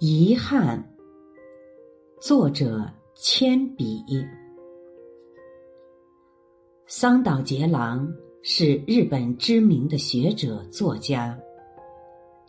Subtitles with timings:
[0.00, 0.80] 遗憾。
[2.20, 4.04] 作者：铅笔。
[6.86, 8.08] 桑岛节郎
[8.44, 11.36] 是日本知名的学者、作家。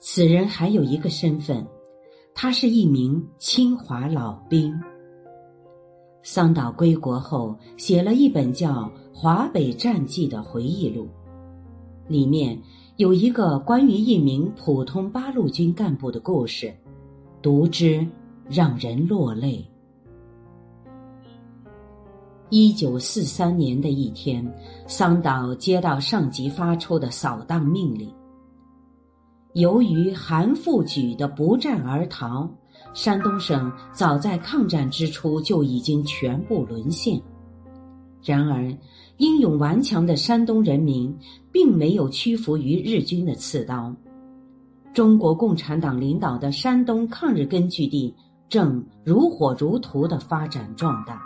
[0.00, 1.64] 此人还有一个身份，
[2.34, 4.74] 他是一名侵华老兵。
[6.24, 8.72] 桑岛归国后，写了一本叫
[9.14, 11.06] 《华北战记》的回忆录，
[12.08, 12.60] 里面
[12.96, 16.74] 有一个关于一名普通八路军干部的故事。
[17.42, 18.06] 读之
[18.48, 19.64] 让人落泪。
[22.50, 24.44] 一九四三年的一天，
[24.86, 28.08] 桑岛接到上级发出的扫荡命令。
[29.54, 32.48] 由于韩复榘的不战而逃，
[32.94, 37.20] 山东省早在抗战之初就已经全部沦陷。
[38.22, 38.76] 然而，
[39.16, 41.16] 英勇顽强的山东人民
[41.50, 43.94] 并没有屈服于日军的刺刀。
[44.96, 48.16] 中国共产党领导的山东抗日根据地
[48.48, 51.20] 正如火如荼的发展壮大，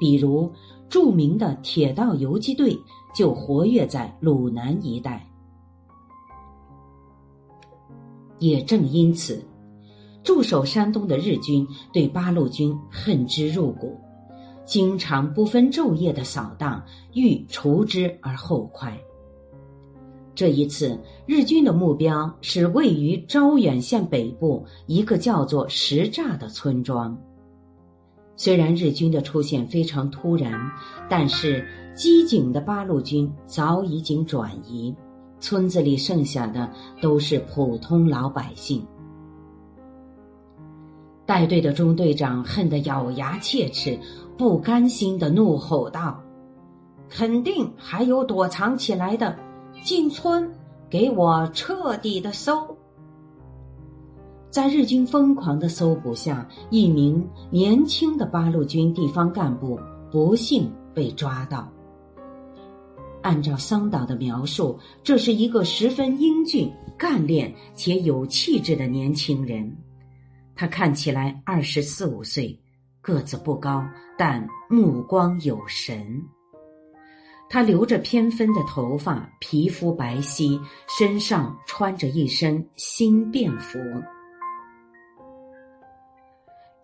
[0.00, 0.50] 比如
[0.88, 2.74] 著名的铁道游击队
[3.14, 5.28] 就活跃在鲁南一带。
[8.38, 9.44] 也正因此，
[10.22, 14.00] 驻守山东的日军对八路军恨之入骨，
[14.64, 16.82] 经常不分昼夜的扫荡，
[17.12, 18.98] 欲除之而后快。
[20.40, 27.14] 这一次，日军的目标是位于招远县北部一个叫做石栅的村庄。
[28.36, 30.58] 虽然日军的出现非常突然，
[31.10, 34.96] 但是机警的八路军早已经转移，
[35.40, 38.82] 村子里剩下的都是普通老百姓。
[41.26, 43.98] 带队的中队长恨得咬牙切齿，
[44.38, 46.18] 不甘心的怒吼道
[47.10, 49.36] ：“肯定还有躲藏起来的！”
[49.82, 50.50] 进村，
[50.88, 52.76] 给我彻底的搜！
[54.50, 59.78] 在日军疯狂的搜捕下，一名年轻的八路军地方干部
[60.10, 61.70] 不幸被抓到。
[63.22, 69.76] 按照桑岛的描述，这是一个十分英俊、干练且有气质的年轻人。
[70.54, 72.58] 他看起来二十四五岁，
[73.00, 73.84] 个子不高，
[74.18, 76.22] 但目光有神。
[77.52, 83.76] 他留着偏分的头发，皮肤白皙，身上穿着一身新便服。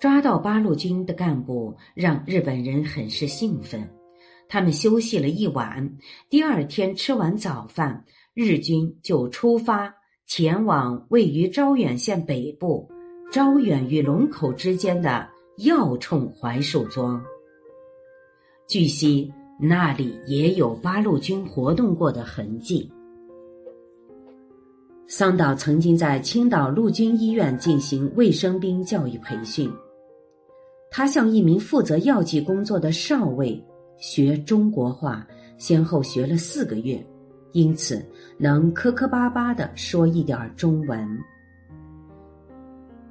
[0.00, 3.88] 抓到八路军的干部，让日本人很是兴奋。
[4.48, 5.88] 他们休息了一晚，
[6.28, 8.04] 第二天吃完早饭，
[8.34, 9.94] 日军就出发
[10.26, 12.90] 前往位于招远县北部、
[13.30, 15.28] 招远与龙口之间的
[15.58, 17.24] 要冲槐树庄。
[18.66, 19.32] 据悉。
[19.58, 22.90] 那里也有八路军活动过的痕迹。
[25.08, 29.70] 桑岛曾经在青岛陆军医院进行卫生兵教育培训，
[30.90, 33.64] 他向一名负责药剂工作的少尉
[33.98, 35.26] 学中国话，
[35.58, 37.02] 先后学了四个月，
[37.52, 38.04] 因此
[38.36, 41.08] 能磕磕巴巴的说一点中文。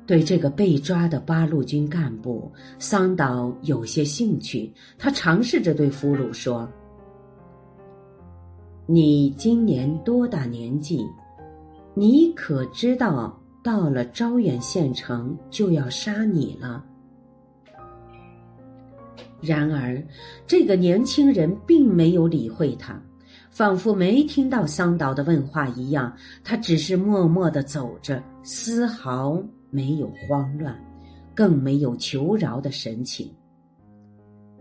[0.08, 6.70] 对这个被抓的八路军干部桑岛有些兴趣，他尝试着对俘虏说
[8.86, 11.04] ：“你今年多大年纪？
[11.96, 16.86] 你可知道到了招远县城就要杀你了？”
[19.42, 20.02] 然而，
[20.46, 23.00] 这个年轻人并没有理会他，
[23.50, 29.42] 仿佛没听到桑岛的问话一样，他只是默默的走着，丝毫。
[29.70, 30.76] 没有慌乱，
[31.34, 33.34] 更没有求饶的神情。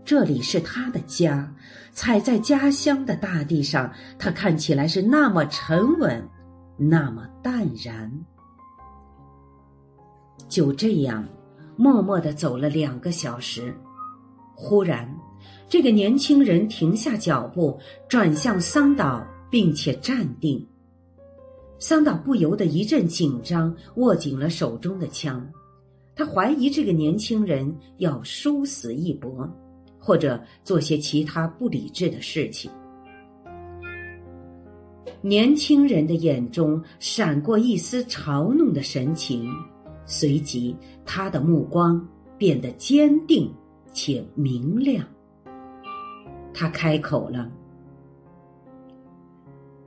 [0.03, 1.51] 这里是他的家，
[1.91, 6.23] 踩在家乡的大地上，他看起来是那么沉稳，
[6.77, 8.11] 那么淡然。
[10.47, 11.27] 就这样，
[11.75, 13.73] 默默的走了两个小时，
[14.53, 15.11] 忽然，
[15.67, 20.63] 这个年轻人停下脚步，转向桑岛，并且站定。
[21.77, 25.45] 桑岛不由得一阵紧张，握紧了手中的枪。
[26.15, 29.47] 他怀疑这个年轻人要殊死一搏，
[29.99, 32.71] 或者做些其他不理智的事情。
[35.21, 39.51] 年轻人的眼中闪过一丝嘲弄的神情，
[40.05, 40.73] 随即
[41.03, 42.07] 他的目光
[42.37, 43.53] 变得坚定
[43.91, 45.05] 且明亮。
[46.53, 47.51] 他开口了：“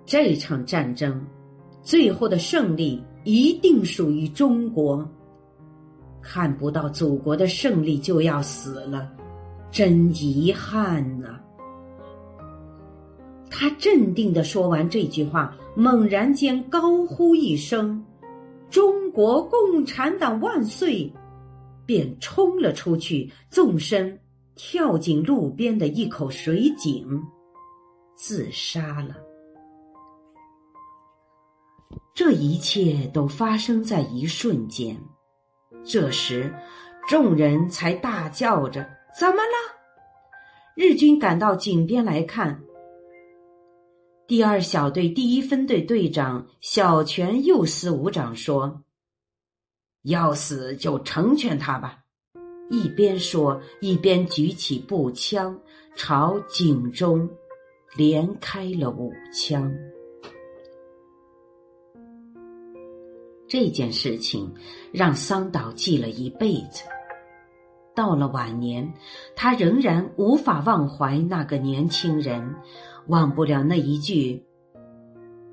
[0.04, 1.24] 这场战争。”
[1.88, 5.02] 最后的胜利一定属于中国。
[6.20, 9.10] 看不到祖国的胜利就要死了，
[9.70, 11.40] 真遗憾呐！
[13.48, 18.04] 他镇定的说完这句话，猛然间高呼一声
[18.68, 21.10] ：“中国共产党万岁！”
[21.86, 24.20] 便冲了出去，纵身
[24.56, 27.08] 跳进路边的一口水井，
[28.14, 29.16] 自杀了。
[32.14, 34.96] 这一切都发生在一瞬间。
[35.84, 36.54] 这时，
[37.08, 38.88] 众人才大叫着
[39.18, 39.76] ：“怎么了？”
[40.76, 42.60] 日军赶到井边来看。
[44.26, 48.82] 第二小队第一分队队长小泉右司武长说
[50.04, 51.98] ：“要死就成全他吧。”
[52.70, 55.58] 一边说，一边举起步枪，
[55.96, 57.26] 朝井中
[57.96, 59.72] 连开了五枪。
[63.48, 64.52] 这件事情
[64.92, 66.84] 让桑岛记了一辈子。
[67.94, 68.92] 到了晚年，
[69.34, 72.54] 他仍然无法忘怀那个年轻人。
[73.08, 74.44] 忘不了那一句：“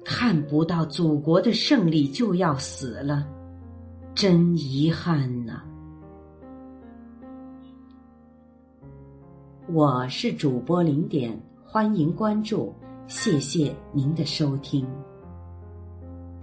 [0.04, 3.26] 看不到祖国的胜利就要死了，
[4.14, 5.64] 真遗憾呐。”
[9.72, 12.76] 我是主播零点，欢迎关注，
[13.08, 14.86] 谢谢您的收听。